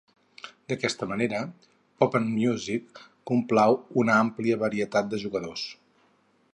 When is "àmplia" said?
4.25-4.59